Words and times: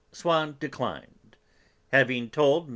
Swann 0.11 0.57
declined. 0.59 1.35
Having 1.89 2.31
told 2.31 2.63
M. 2.65 2.69